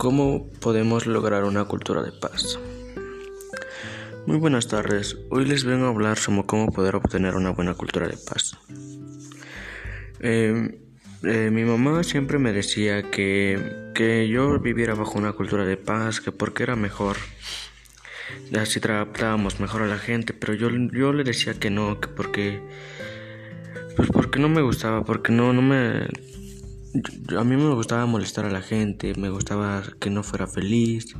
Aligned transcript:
¿Cómo 0.00 0.48
podemos 0.62 1.06
lograr 1.06 1.44
una 1.44 1.66
cultura 1.66 2.02
de 2.02 2.10
paz? 2.10 2.58
Muy 4.24 4.38
buenas 4.38 4.66
tardes, 4.66 5.18
hoy 5.28 5.44
les 5.44 5.64
vengo 5.64 5.84
a 5.84 5.88
hablar 5.90 6.16
sobre 6.16 6.46
cómo 6.46 6.72
poder 6.72 6.96
obtener 6.96 7.36
una 7.36 7.50
buena 7.50 7.74
cultura 7.74 8.08
de 8.08 8.16
paz. 8.16 8.56
Em, 10.20 10.78
eh, 11.22 11.50
mi 11.52 11.64
mamá 11.64 12.02
siempre 12.02 12.38
me 12.38 12.54
decía 12.54 13.10
que, 13.10 13.90
que 13.94 14.26
yo 14.26 14.58
viviera 14.58 14.94
bajo 14.94 15.18
una 15.18 15.34
cultura 15.34 15.66
de 15.66 15.76
paz, 15.76 16.22
que 16.22 16.32
porque 16.32 16.62
era 16.62 16.76
mejor, 16.76 17.18
así 18.58 18.80
tratábamos 18.80 19.60
mejor 19.60 19.82
a 19.82 19.86
la 19.86 19.98
gente, 19.98 20.32
pero 20.32 20.54
yo, 20.54 20.70
yo 20.70 21.12
le 21.12 21.24
decía 21.24 21.60
que 21.60 21.68
no, 21.68 22.00
que 22.00 22.08
porque, 22.08 22.58
pues 23.96 24.08
porque 24.10 24.38
no 24.38 24.48
me 24.48 24.62
gustaba, 24.62 25.04
porque 25.04 25.30
no, 25.30 25.52
no 25.52 25.60
me, 25.60 26.08
a 27.36 27.44
mí 27.44 27.56
me 27.56 27.74
gustaba 27.74 28.06
molestar 28.06 28.44
a 28.44 28.50
la 28.50 28.62
gente, 28.62 29.14
me 29.14 29.30
gustaba 29.30 29.82
que 30.00 30.10
no 30.10 30.22
fuera 30.22 30.46
feliz 30.46 31.14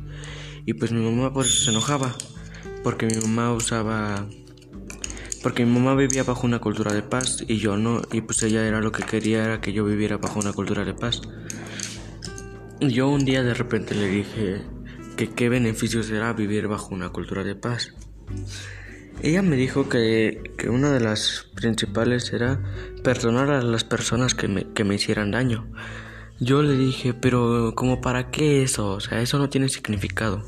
y 0.65 0.73
pues 0.73 0.91
mi 0.91 1.01
mamá 1.01 1.33
por 1.33 1.45
eso 1.45 1.63
se 1.63 1.71
enojaba 1.71 2.13
porque 2.83 3.05
mi 3.05 3.15
mamá 3.15 3.53
usaba 3.53 4.27
porque 5.41 5.65
mi 5.65 5.79
mamá 5.79 5.95
vivía 5.95 6.23
bajo 6.23 6.45
una 6.45 6.59
cultura 6.59 6.93
de 6.93 7.01
paz 7.01 7.43
y 7.47 7.57
yo 7.57 7.77
no 7.77 8.01
y 8.11 8.21
pues 8.21 8.43
ella 8.43 8.65
era 8.65 8.81
lo 8.81 8.91
que 8.91 9.03
quería 9.03 9.43
era 9.43 9.61
que 9.61 9.73
yo 9.73 9.85
viviera 9.85 10.17
bajo 10.17 10.39
una 10.39 10.53
cultura 10.53 10.85
de 10.85 10.93
paz. 10.93 11.21
Yo 12.79 13.09
un 13.09 13.25
día 13.25 13.43
de 13.43 13.53
repente 13.53 13.95
le 13.95 14.07
dije 14.07 14.61
que 15.15 15.29
qué 15.29 15.49
beneficios 15.49 16.09
era 16.09 16.33
vivir 16.33 16.67
bajo 16.67 16.93
una 16.93 17.09
cultura 17.09 17.43
de 17.43 17.55
paz. 17.55 17.93
Ella 19.23 19.43
me 19.43 19.55
dijo 19.55 19.87
que, 19.87 20.41
que, 20.57 20.69
una 20.69 20.91
de 20.91 20.99
las 20.99 21.45
principales 21.53 22.33
era 22.33 22.59
perdonar 23.03 23.51
a 23.51 23.61
las 23.61 23.83
personas 23.83 24.33
que 24.33 24.47
me, 24.47 24.73
que 24.73 24.83
me 24.83 24.95
hicieran 24.95 25.29
daño. 25.29 25.67
Yo 26.39 26.63
le 26.63 26.75
dije, 26.75 27.13
pero 27.13 27.73
¿como 27.75 28.01
para 28.01 28.31
qué 28.31 28.63
eso? 28.63 28.93
O 28.93 28.99
sea, 28.99 29.21
eso 29.21 29.37
no 29.37 29.49
tiene 29.49 29.69
significado. 29.69 30.43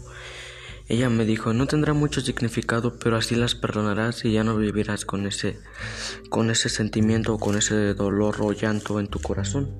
Ella 0.87 1.09
me 1.09 1.23
dijo, 1.23 1.53
no 1.53 1.67
tendrá 1.67 1.93
mucho 1.93 2.19
significado, 2.21 2.97
pero 2.97 3.15
así 3.15 3.35
las 3.35 3.55
perdonarás 3.55 4.25
y 4.25 4.31
ya 4.33 4.43
no 4.43 4.57
vivirás 4.57 5.05
con 5.05 5.27
ese, 5.27 5.59
con 6.29 6.49
ese 6.49 6.67
sentimiento 6.67 7.35
o 7.35 7.39
con 7.39 7.57
ese 7.57 7.93
dolor 7.93 8.37
o 8.39 8.51
llanto 8.53 8.99
en 8.99 9.07
tu 9.07 9.19
corazón. 9.19 9.77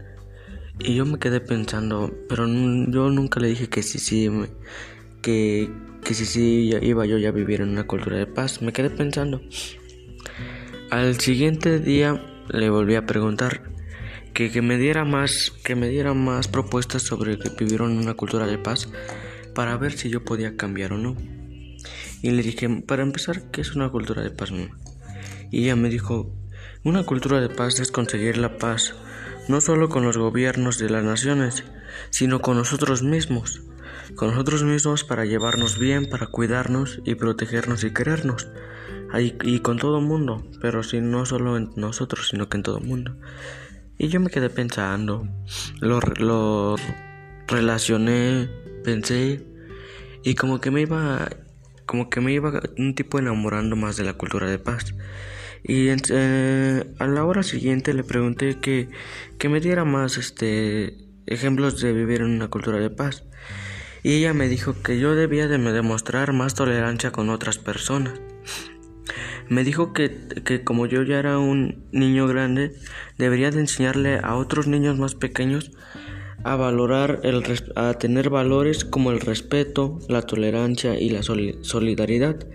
Y 0.80 0.96
yo 0.96 1.06
me 1.06 1.20
quedé 1.20 1.42
pensando, 1.42 2.14
pero 2.30 2.46
yo 2.48 3.10
nunca 3.10 3.40
le 3.40 3.48
dije 3.48 3.70
que 3.70 3.84
sí, 3.84 4.00
sí, 4.00 4.30
que, 5.22 5.70
que 6.04 6.14
si 6.14 6.26
sí 6.26 6.72
iba 6.82 7.06
yo 7.06 7.18
ya 7.18 7.30
a 7.30 7.32
vivir 7.32 7.62
en 7.62 7.70
una 7.70 7.88
cultura 7.88 8.18
de 8.18 8.28
paz. 8.28 8.62
Me 8.62 8.74
quedé 8.74 8.90
pensando. 8.90 9.42
Al 10.90 11.20
siguiente 11.20 11.80
día 11.80 12.22
le 12.50 12.70
volví 12.70 12.96
a 12.96 13.06
preguntar 13.06 13.64
que, 14.34 14.52
que, 14.52 14.62
me 14.62 14.78
diera 14.78 15.06
más 15.06 15.52
que 15.64 15.76
me 15.76 15.88
diera 15.88 16.14
más 16.14 16.48
propuestas 16.48 17.04
sobre 17.04 17.40
que 17.40 17.50
vivieron 17.50 17.92
en 17.92 18.00
una 18.00 18.16
cultura 18.16 18.48
de 18.48 18.58
paz 18.58 18.90
para 19.56 19.78
ver 19.78 19.94
si 19.94 20.10
yo 20.10 20.24
podía 20.24 20.58
cambiar 20.58 20.94
o 20.94 20.98
no. 20.98 21.16
Y 22.22 22.32
le 22.32 22.44
dije, 22.44 22.70
para 22.86 23.04
empezar, 23.04 23.52
¿qué 23.52 23.62
es 23.62 23.76
una 23.76 23.90
cultura 23.90 24.22
de 24.22 24.32
paz? 24.32 24.52
Y 25.52 25.64
ella 25.64 25.76
me 25.76 25.90
dijo, 25.90 26.34
una 26.84 27.04
cultura 27.04 27.42
de 27.42 27.50
paz 27.50 27.80
es 27.80 27.92
conseguir 27.92 28.38
la 28.38 28.58
paz, 28.58 28.96
no 29.48 29.62
solo 29.62 29.90
con 29.90 30.04
los 30.04 30.18
gobiernos 30.18 30.78
de 30.78 30.90
las 30.90 31.04
naciones, 31.04 31.64
sino 32.10 32.42
con 32.42 32.58
nosotros 32.58 33.04
mismos 33.04 33.62
con 34.16 34.30
nosotros 34.30 34.64
mismos 34.64 35.04
para 35.04 35.26
llevarnos 35.26 35.80
bien, 35.80 36.10
para 36.10 36.28
cuidarnos 36.28 37.02
y 37.06 37.16
protegernos 37.16 37.84
y 37.84 37.92
querernos. 37.92 38.48
Y, 39.16 39.60
con 39.60 39.78
todo 39.78 40.00
el 40.00 40.06
mundo, 40.06 40.44
pero 40.60 40.82
si 40.82 41.00
no 41.00 41.28
solo 41.28 41.56
en 41.56 41.70
nosotros, 41.76 42.30
sino 42.30 42.50
que 42.50 42.58
en 42.58 42.64
todo 42.64 42.80
el 42.80 42.86
mundo. 42.86 43.16
Y 44.00 44.08
yo 44.08 44.20
me 44.20 44.32
quedé 44.32 44.50
pensando, 44.50 45.28
lo, 45.80 46.00
lo 46.00 46.76
relacioné, 47.48 48.50
pensé 48.84 49.46
y 50.24 50.34
como 50.34 50.60
que 50.60 50.72
me 50.72 50.82
iba, 50.82 51.30
como 51.86 52.10
que 52.10 52.22
me 52.22 52.34
iba 52.34 52.60
un 52.80 52.96
tipo 52.96 53.20
enamorando 53.20 53.76
más 53.76 53.98
de 53.98 54.04
la 54.04 54.14
cultura 54.14 54.50
de 54.50 54.58
paz. 54.58 54.96
Y 55.64 55.90
eh, 55.90 56.84
a 56.98 57.08
la 57.08 57.24
hora 57.24 57.44
siguiente 57.44 57.94
le 57.94 58.04
pregunté 58.04 58.60
que, 58.60 58.90
que 59.38 59.48
me 59.48 59.60
diera 59.60 59.86
más 59.86 60.18
este 60.18 60.98
ejemplos 61.28 61.80
de 61.80 61.94
vivir 61.94 62.22
en 62.22 62.32
una 62.32 62.50
cultura 62.50 62.80
de 62.80 62.90
paz 62.90 63.24
y 64.04 64.16
ella 64.16 64.34
me 64.34 64.50
dijo 64.50 64.76
que 64.84 65.00
yo 65.00 65.16
debía 65.16 65.48
de 65.48 65.58
demostrar 65.58 66.34
más 66.34 66.54
tolerancia 66.54 67.12
con 67.12 67.30
otras 67.30 67.58
personas. 67.58 68.20
Me 69.50 69.64
dijo 69.64 69.94
que, 69.94 70.28
que, 70.46 70.64
como 70.64 70.86
yo 70.86 71.04
ya 71.04 71.20
era 71.20 71.38
un 71.38 71.86
niño 71.92 72.28
grande, 72.28 72.74
debería 73.18 73.52
de 73.52 73.62
enseñarle 73.62 74.20
a 74.22 74.36
otros 74.36 74.68
niños 74.68 74.98
más 74.98 75.16
pequeños 75.16 75.72
a 76.44 76.56
valorar, 76.56 77.22
el, 77.24 77.44
a 77.76 77.94
tener 77.94 78.30
valores 78.30 78.84
como 78.84 79.12
el 79.12 79.22
respeto, 79.22 80.00
la 80.10 80.24
tolerancia 80.24 81.00
y 81.00 81.10
la 81.10 81.24
solidaridad 81.24 82.46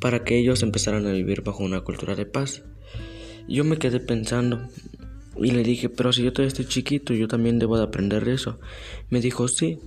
para 0.00 0.24
que 0.24 0.38
ellos 0.38 0.62
empezaran 0.62 1.06
a 1.06 1.12
vivir 1.12 1.42
bajo 1.42 1.62
una 1.62 1.80
cultura 1.82 2.14
de 2.14 2.26
paz. 2.26 2.62
Yo 3.48 3.64
me 3.64 3.78
quedé 3.78 4.00
pensando 4.00 4.68
y 5.36 5.52
le 5.52 5.62
dije, 5.62 5.88
pero 5.88 6.12
si 6.12 6.22
yo 6.22 6.32
todavía 6.32 6.48
estoy 6.48 6.66
chiquito, 6.66 7.14
yo 7.14 7.28
también 7.28 7.58
debo 7.58 7.76
de 7.76 7.84
aprender 7.84 8.28
eso. 8.28 8.58
Me 9.10 9.20
dijo, 9.20 9.48
sí, 9.48 9.78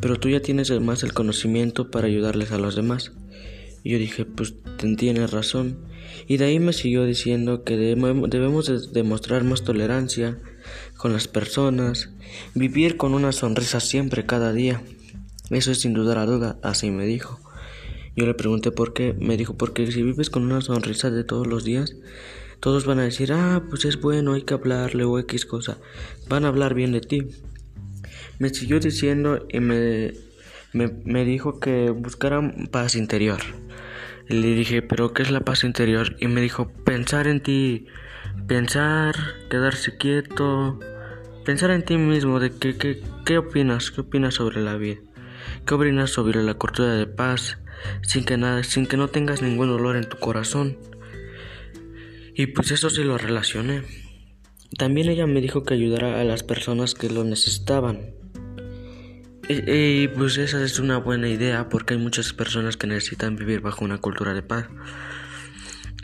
pero 0.00 0.18
tú 0.18 0.28
ya 0.28 0.40
tienes 0.40 0.70
más 0.80 1.02
el 1.02 1.12
conocimiento 1.12 1.90
para 1.90 2.06
ayudarles 2.06 2.52
a 2.52 2.58
los 2.58 2.76
demás. 2.76 3.12
Y 3.82 3.90
yo 3.90 3.98
dije, 3.98 4.24
pues 4.24 4.54
tienes 4.96 5.30
razón. 5.30 5.78
Y 6.26 6.36
de 6.36 6.46
ahí 6.46 6.60
me 6.60 6.72
siguió 6.72 7.04
diciendo 7.04 7.64
que 7.64 7.76
debemos 7.76 8.92
demostrar 8.92 9.44
más 9.44 9.62
tolerancia 9.62 10.38
con 10.96 11.12
las 11.12 11.28
personas, 11.28 12.10
vivir 12.54 12.96
con 12.96 13.14
una 13.14 13.32
sonrisa 13.32 13.80
siempre, 13.80 14.26
cada 14.26 14.52
día. 14.52 14.82
Eso 15.50 15.72
es 15.72 15.80
sin 15.80 15.94
dudar 15.94 16.18
a 16.18 16.26
duda, 16.26 16.58
así 16.62 16.90
me 16.90 17.06
dijo. 17.06 17.40
Yo 18.16 18.26
le 18.26 18.34
pregunté 18.34 18.70
por 18.70 18.92
qué, 18.92 19.14
me 19.18 19.36
dijo, 19.36 19.56
porque 19.56 19.90
si 19.90 20.02
vives 20.02 20.30
con 20.30 20.44
una 20.44 20.60
sonrisa 20.60 21.10
de 21.10 21.24
todos 21.24 21.46
los 21.46 21.64
días, 21.64 21.96
todos 22.60 22.84
van 22.84 22.98
a 22.98 23.04
decir, 23.04 23.32
ah, 23.32 23.64
pues 23.70 23.84
es 23.84 24.00
bueno, 24.00 24.34
hay 24.34 24.42
que 24.42 24.54
hablarle 24.54 25.04
o 25.04 25.18
X 25.18 25.46
cosa. 25.46 25.78
Van 26.28 26.44
a 26.44 26.48
hablar 26.48 26.74
bien 26.74 26.92
de 26.92 27.00
ti. 27.00 27.28
Me 28.40 28.48
siguió 28.48 28.80
diciendo 28.80 29.46
y 29.50 29.60
me, 29.60 30.14
me, 30.72 31.24
dijo 31.26 31.60
que 31.60 31.90
buscara 31.90 32.40
paz 32.70 32.96
interior. 32.96 33.38
Y 34.30 34.34
le 34.36 34.54
dije, 34.54 34.80
¿pero 34.80 35.12
qué 35.12 35.22
es 35.22 35.30
la 35.30 35.40
paz 35.40 35.62
interior? 35.62 36.16
Y 36.20 36.26
me 36.26 36.40
dijo, 36.40 36.72
pensar 36.86 37.26
en 37.26 37.42
ti, 37.42 37.84
pensar, 38.48 39.14
quedarse 39.50 39.98
quieto, 39.98 40.80
pensar 41.44 41.70
en 41.70 41.84
ti 41.84 41.98
mismo, 41.98 42.40
de 42.40 42.50
qué, 42.50 42.78
qué, 42.78 43.02
qué 43.26 43.36
opinas, 43.36 43.90
qué 43.90 44.00
opinas 44.00 44.36
sobre 44.36 44.62
la 44.62 44.76
vida, 44.76 45.00
qué 45.66 45.74
opinas 45.74 46.08
sobre 46.08 46.42
la 46.42 46.54
cultura 46.54 46.94
de 46.94 47.06
paz, 47.06 47.58
sin 48.00 48.24
que, 48.24 48.38
nada, 48.38 48.64
sin 48.64 48.86
que 48.86 48.96
no 48.96 49.08
tengas 49.08 49.42
ningún 49.42 49.68
dolor 49.68 49.96
en 49.96 50.08
tu 50.08 50.16
corazón. 50.16 50.78
Y 52.34 52.46
pues 52.46 52.70
eso 52.70 52.88
sí 52.88 53.04
lo 53.04 53.18
relacioné. 53.18 53.82
También 54.78 55.10
ella 55.10 55.26
me 55.26 55.42
dijo 55.42 55.62
que 55.62 55.74
ayudara 55.74 56.22
a 56.22 56.24
las 56.24 56.42
personas 56.42 56.94
que 56.94 57.10
lo 57.10 57.22
necesitaban. 57.22 58.18
Y, 59.52 60.06
pues 60.06 60.38
esa 60.38 60.62
es 60.62 60.78
una 60.78 60.98
buena 60.98 61.28
idea 61.28 61.68
porque 61.68 61.94
hay 61.94 62.00
muchas 62.00 62.32
personas 62.32 62.76
que 62.76 62.86
necesitan 62.86 63.34
vivir 63.34 63.60
bajo 63.60 63.84
una 63.84 63.98
cultura 63.98 64.32
de 64.32 64.42
paz. 64.42 64.68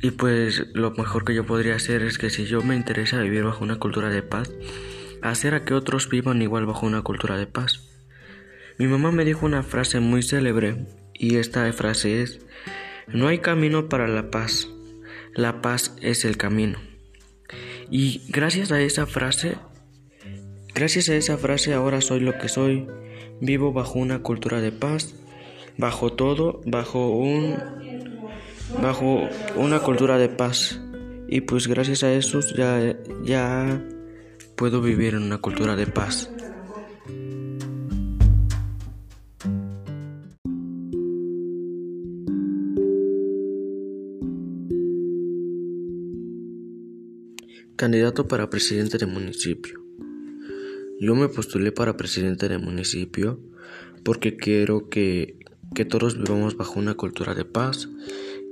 Y 0.03 0.11
pues 0.11 0.67
lo 0.75 0.91
mejor 0.91 1.25
que 1.25 1.33
yo 1.33 1.47
podría 1.47 1.77
hacer 1.77 2.03
es 2.03 2.19
que 2.19 2.29
si 2.29 2.47
yo 2.47 2.61
me 2.62 2.75
interesa 2.75 3.21
vivir 3.21 3.45
bajo 3.45 3.62
una 3.62 3.79
cultura 3.79 4.09
de 4.09 4.23
paz, 4.23 4.53
hacer 5.23 5.55
a 5.55 5.65
que 5.65 5.75
otros 5.75 6.09
vivan 6.09 6.43
igual 6.43 6.67
bajo 6.67 6.87
una 6.87 7.03
cultura 7.03 7.39
de 7.39 7.47
paz. 7.47 7.89
Mi 8.79 8.89
mamá 8.89 9.12
me 9.12 9.25
dijo 9.25 9.47
una 9.47 9.63
frase 9.63 10.01
muy 10.01 10.25
célebre 10.25 10.84
y 11.15 11.37
esta 11.37 11.73
frase 11.73 12.23
es, 12.23 12.41
no 13.07 13.28
hay 13.28 13.39
camino 13.39 13.89
para 13.89 14.09
la 14.09 14.28
paz, 14.33 14.67
la 15.34 15.63
paz 15.63 15.95
es 16.03 16.25
el 16.25 16.37
camino. 16.37 16.81
Y 17.93 18.22
gracias 18.28 18.72
a 18.72 18.81
esa 18.81 19.07
frase, 19.07 19.57
gracias 20.77 21.09
a 21.09 21.17
esa 21.17 21.39
frase 21.39 21.73
ahora 21.73 22.01
soy 22.01 22.21
lo 22.21 22.37
que 22.39 22.49
soy 22.49 22.87
Vivo 23.41 23.73
bajo 23.73 23.99
una 23.99 24.23
cultura 24.23 24.61
de 24.63 24.73
paz, 24.73 25.15
bajo 25.77 26.13
todo, 26.13 26.63
bajo 26.65 27.11
un 27.11 27.57
bajo 28.81 29.28
una 29.57 29.81
cultura 29.81 30.17
de 30.17 30.28
paz. 30.31 30.81
Y 31.28 31.43
pues 31.43 31.67
gracias 31.67 32.03
a 32.03 32.13
eso 32.13 32.41
ya 32.57 32.97
ya 33.25 33.84
puedo 34.55 34.81
vivir 34.81 35.15
en 35.15 35.23
una 35.23 35.39
cultura 35.39 35.77
de 35.77 35.87
paz. 35.87 36.31
Candidato 47.77 48.27
para 48.27 48.49
presidente 48.49 48.97
de 48.97 49.05
municipio. 49.05 49.85
Yo 51.07 51.15
me 51.15 51.29
postulé 51.29 51.71
para 51.71 51.97
presidente 51.97 52.49
del 52.49 52.59
municipio 52.59 53.39
porque 54.03 54.37
quiero 54.37 54.89
que, 54.89 55.39
que 55.73 55.85
todos 55.85 56.19
vivamos 56.19 56.57
bajo 56.57 56.81
una 56.81 56.95
cultura 56.95 57.37
de 57.37 57.45
paz, 57.45 57.89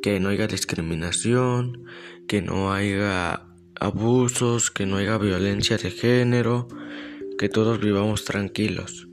que 0.00 0.20
no 0.20 0.28
haya 0.28 0.46
discriminación, 0.46 1.82
que 2.28 2.42
no 2.42 2.72
haya 2.72 3.42
abusos, 3.80 4.70
que 4.70 4.86
no 4.86 4.98
haya 4.98 5.18
violencia 5.18 5.78
de 5.78 5.90
género, 5.90 6.68
que 7.38 7.48
todos 7.48 7.80
vivamos 7.80 8.24
tranquilos. 8.24 9.08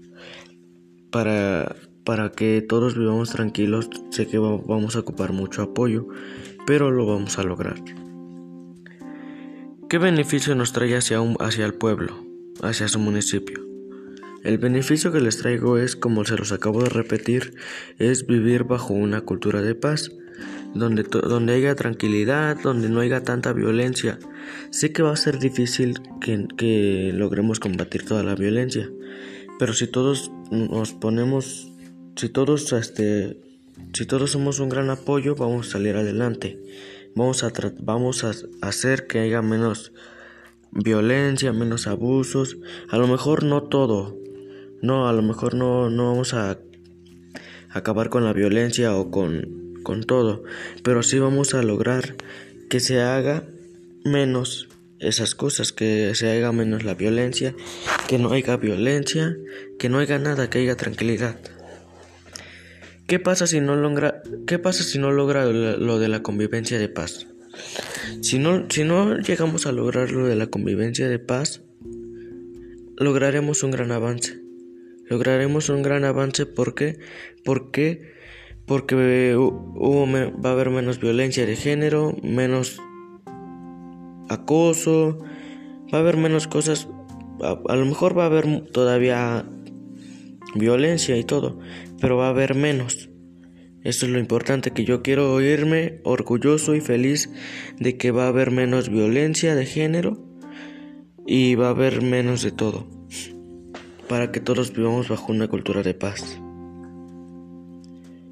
para, 1.09 1.75
para 2.03 2.31
que 2.33 2.61
todos 2.61 2.95
vivamos 2.95 3.31
tranquilos. 3.31 3.89
Sé 4.11 4.27
que 4.27 4.37
vamos 4.37 4.95
a 4.95 4.99
ocupar 4.99 5.33
mucho 5.33 5.63
apoyo, 5.63 6.07
pero 6.67 6.91
lo 6.91 7.07
vamos 7.07 7.39
a 7.39 7.43
lograr. 7.43 7.81
¿Qué 9.89 9.97
beneficio 9.97 10.53
nos 10.53 10.73
trae 10.73 10.95
hacia, 10.95 11.17
hacia 11.39 11.65
el 11.65 11.73
pueblo, 11.73 12.30
hacia 12.61 12.87
su 12.87 12.99
municipio? 12.99 13.71
El 14.43 14.57
beneficio 14.57 15.11
que 15.11 15.21
les 15.21 15.37
traigo 15.37 15.77
es, 15.77 15.95
como 15.95 16.25
se 16.25 16.35
los 16.35 16.51
acabo 16.51 16.81
de 16.81 16.89
repetir, 16.89 17.53
es 17.99 18.25
vivir 18.25 18.63
bajo 18.63 18.93
una 18.93 19.21
cultura 19.21 19.61
de 19.61 19.75
paz, 19.75 20.11
donde, 20.73 21.03
donde 21.03 21.53
haya 21.53 21.75
tranquilidad, 21.75 22.57
donde 22.61 22.89
no 22.89 23.01
haya 23.01 23.23
tanta 23.23 23.53
violencia. 23.53 24.17
Sé 24.71 24.91
que 24.91 25.03
va 25.03 25.11
a 25.11 25.17
ser 25.17 25.37
difícil 25.37 26.01
que, 26.19 26.47
que 26.57 27.11
logremos 27.13 27.59
combatir 27.59 28.03
toda 28.03 28.23
la 28.23 28.35
violencia, 28.35 28.89
pero 29.59 29.73
si 29.73 29.85
todos 29.85 30.31
nos 30.49 30.93
ponemos, 30.93 31.71
si 32.15 32.29
todos, 32.29 32.73
este, 32.73 33.37
si 33.93 34.07
todos 34.07 34.31
somos 34.31 34.59
un 34.59 34.69
gran 34.69 34.89
apoyo, 34.89 35.35
vamos 35.35 35.67
a 35.67 35.71
salir 35.73 35.95
adelante. 35.95 36.59
Vamos 37.13 37.43
a, 37.43 37.51
vamos 37.79 38.23
a 38.23 38.31
hacer 38.61 39.05
que 39.05 39.19
haya 39.19 39.41
menos 39.41 39.91
violencia, 40.71 41.53
menos 41.53 41.87
abusos. 41.87 42.57
A 42.89 42.97
lo 42.97 43.07
mejor 43.07 43.43
no 43.43 43.63
todo. 43.63 44.17
No, 44.81 45.07
a 45.07 45.13
lo 45.13 45.21
mejor 45.21 45.53
no, 45.53 45.89
no 45.89 46.11
vamos 46.11 46.33
a 46.33 46.59
acabar 47.69 48.09
con 48.09 48.23
la 48.23 48.33
violencia 48.33 48.95
o 48.95 49.11
con, 49.11 49.79
con 49.83 50.03
todo. 50.03 50.43
Pero 50.83 51.03
sí 51.03 51.19
vamos 51.19 51.53
a 51.53 51.61
lograr 51.61 52.15
que 52.69 52.79
se 52.79 53.01
haga 53.01 53.43
menos 54.03 54.69
esas 54.99 55.35
cosas, 55.35 55.71
que 55.71 56.13
se 56.15 56.31
haga 56.31 56.51
menos 56.51 56.83
la 56.83 56.93
violencia, 56.93 57.55
que 58.07 58.17
no 58.17 58.31
haya 58.31 58.57
violencia, 58.57 59.35
que 59.79 59.89
no 59.89 59.99
haya 59.99 60.19
nada, 60.19 60.49
que 60.49 60.59
haya 60.59 60.75
tranquilidad. 60.75 61.37
¿Qué 63.07 63.19
pasa 63.19 63.45
si 63.45 63.59
no 63.59 63.75
logra, 63.75 64.21
qué 64.47 64.57
pasa 64.57 64.83
si 64.83 64.99
no 64.99 65.11
logra 65.11 65.45
lo 65.45 65.99
de 65.99 66.07
la 66.07 66.23
convivencia 66.23 66.79
de 66.79 66.87
paz? 66.87 67.27
Si 68.21 68.37
no, 68.37 68.65
si 68.69 68.83
no 68.83 69.17
llegamos 69.17 69.65
a 69.65 69.71
lograr 69.71 70.11
lo 70.11 70.27
de 70.27 70.35
la 70.35 70.47
convivencia 70.47 71.07
de 71.07 71.19
paz, 71.19 71.61
lograremos 72.97 73.63
un 73.63 73.71
gran 73.71 73.91
avance. 73.91 74.39
Lograremos 75.09 75.69
un 75.69 75.81
gran 75.81 76.05
avance 76.05 76.45
porque, 76.45 76.99
porque, 77.43 78.13
porque 78.65 79.35
hubo, 79.35 80.07
va 80.07 80.49
a 80.49 80.53
haber 80.53 80.69
menos 80.69 80.99
violencia 80.99 81.45
de 81.45 81.55
género, 81.55 82.15
menos 82.23 82.79
acoso, 84.29 85.17
va 85.93 85.97
a 85.97 86.01
haber 86.01 86.17
menos 86.17 86.47
cosas. 86.47 86.87
a 87.41 87.75
lo 87.75 87.85
mejor 87.85 88.17
va 88.17 88.23
a 88.23 88.27
haber 88.27 88.65
todavía 88.71 89.45
violencia 90.55 91.17
y 91.17 91.23
todo, 91.23 91.59
pero 91.99 92.17
va 92.17 92.27
a 92.27 92.29
haber 92.29 92.55
menos. 92.55 93.10
Eso 93.83 94.05
es 94.05 94.11
lo 94.11 94.19
importante 94.19 94.71
que 94.71 94.85
yo 94.85 95.01
quiero 95.01 95.33
oírme 95.33 95.99
orgulloso 96.03 96.75
y 96.75 96.81
feliz 96.81 97.29
de 97.79 97.97
que 97.97 98.11
va 98.11 98.25
a 98.25 98.27
haber 98.27 98.51
menos 98.51 98.89
violencia 98.89 99.55
de 99.55 99.65
género 99.65 100.23
y 101.25 101.55
va 101.55 101.67
a 101.67 101.71
haber 101.71 102.01
menos 102.01 102.43
de 102.43 102.51
todo, 102.51 102.87
para 104.07 104.31
que 104.31 104.39
todos 104.39 104.73
vivamos 104.73 105.09
bajo 105.09 105.31
una 105.31 105.47
cultura 105.47 105.81
de 105.81 105.93
paz. 105.93 106.39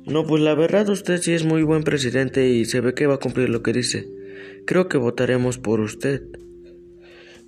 No, 0.06 0.25
pues 0.25 0.42
la 0.42 0.56
verdad 0.56 0.90
usted 0.90 1.18
sí 1.18 1.34
es 1.34 1.46
muy 1.46 1.63
buen 1.63 1.84
presidente 1.84 2.50
y 2.50 2.66
se 2.66 2.81
ve 2.81 2.94
que 2.94 3.07
va 3.07 3.16
a 3.16 3.19
cumplir 3.19 3.50
lo 3.50 3.62
que 3.62 3.74
dice. 3.74 4.07
Creo 4.66 4.88
que 4.88 4.98
votaremos 4.98 5.57
por 5.57 5.80
usted. 5.80 6.24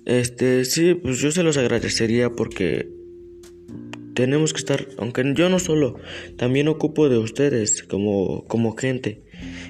Este, 0.04 0.64
sí, 0.64 0.94
pues 0.94 1.18
yo 1.18 1.30
se 1.30 1.42
los 1.42 1.56
agradecería 1.56 2.30
porque 2.30 2.88
tenemos 4.14 4.52
que 4.52 4.58
estar, 4.58 4.88
aunque 4.98 5.32
yo 5.34 5.48
no 5.48 5.58
solo, 5.58 5.96
también 6.36 6.68
ocupo 6.68 7.08
de 7.08 7.18
ustedes 7.18 7.82
como, 7.82 8.44
como 8.46 8.76
gente 8.76 9.22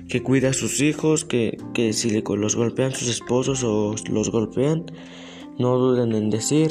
que 0.09 0.23
cuida 0.23 0.51
a 0.51 0.53
sus 0.53 0.81
hijos, 0.81 1.25
que, 1.25 1.59
que 1.75 1.93
si 1.93 2.23
los 2.23 2.57
golpean 2.57 2.93
sus 2.95 3.09
esposos 3.09 3.63
o 3.65 3.95
los 4.11 4.31
golpean, 4.31 4.87
no 5.59 5.79
duden 5.79 6.13
en 6.13 6.31
decir 6.31 6.71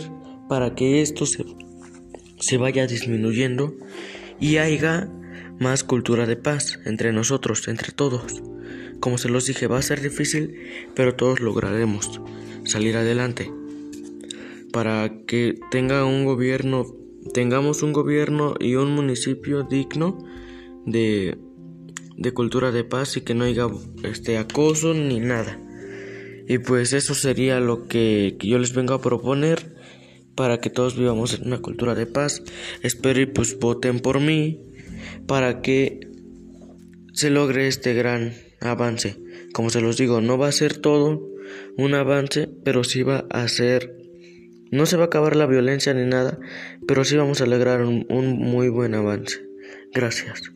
para 0.49 0.75
que 0.75 1.01
esto 1.01 1.25
se, 1.25 1.45
se 2.39 2.57
vaya 2.57 2.87
disminuyendo 2.87 3.73
y 4.39 4.57
haya 4.57 5.09
más 5.59 5.83
cultura 5.83 6.25
de 6.25 6.35
paz 6.35 6.79
entre 6.85 7.13
nosotros, 7.13 7.67
entre 7.67 7.91
todos. 7.91 8.41
Como 8.99 9.17
se 9.17 9.29
los 9.29 9.45
dije, 9.45 9.67
va 9.67 9.79
a 9.79 9.83
ser 9.83 10.01
difícil, 10.01 10.57
pero 10.95 11.15
todos 11.15 11.39
lograremos 11.39 12.21
salir 12.65 12.97
adelante 12.97 13.51
para 14.71 15.11
que 15.25 15.59
tenga 15.69 16.05
un 16.05 16.25
gobierno 16.25 17.00
tengamos 17.33 17.83
un 17.83 17.93
gobierno 17.93 18.55
y 18.59 18.75
un 18.75 18.91
municipio 18.91 19.63
digno 19.63 20.17
de, 20.85 21.37
de 22.17 22.33
cultura 22.33 22.71
de 22.71 22.83
paz 22.83 23.17
y 23.17 23.21
que 23.21 23.33
no 23.33 23.45
haya 23.45 23.67
este 24.03 24.37
acoso 24.37 24.93
ni 24.93 25.19
nada. 25.19 25.59
Y 26.47 26.57
pues 26.57 26.93
eso 26.93 27.15
sería 27.15 27.59
lo 27.59 27.87
que, 27.87 28.35
yo 28.39 28.59
les 28.59 28.73
vengo 28.73 28.93
a 28.93 29.01
proponer 29.01 29.75
para 30.35 30.59
que 30.59 30.69
todos 30.69 30.97
vivamos 30.97 31.33
en 31.33 31.47
una 31.47 31.59
cultura 31.59 31.95
de 31.95 32.07
paz. 32.07 32.43
Espero 32.81 33.21
y 33.21 33.25
pues 33.25 33.57
voten 33.59 33.99
por 33.99 34.19
mí 34.19 34.59
para 35.27 35.61
que 35.61 36.09
se 37.13 37.29
logre 37.29 37.67
este 37.67 37.93
gran 37.93 38.33
avance. 38.59 39.17
Como 39.53 39.69
se 39.69 39.81
los 39.81 39.97
digo, 39.97 40.21
no 40.21 40.37
va 40.37 40.47
a 40.47 40.51
ser 40.51 40.77
todo 40.77 41.27
un 41.77 41.93
avance, 41.93 42.49
pero 42.63 42.83
sí 42.83 43.03
va 43.03 43.25
a 43.29 43.47
ser 43.47 43.95
no 44.71 44.85
se 44.85 44.97
va 44.97 45.03
a 45.03 45.05
acabar 45.07 45.35
la 45.35 45.45
violencia 45.45 45.93
ni 45.93 46.05
nada, 46.05 46.39
pero 46.87 47.03
sí 47.05 47.17
vamos 47.17 47.41
a 47.41 47.45
lograr 47.45 47.81
un, 47.81 48.05
un 48.09 48.39
muy 48.39 48.69
buen 48.69 48.95
avance. 48.95 49.41
Gracias. 49.93 50.53